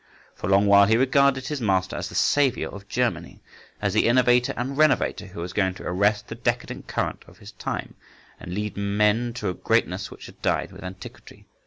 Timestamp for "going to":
5.53-5.85